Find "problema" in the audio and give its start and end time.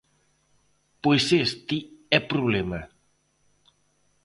2.31-2.79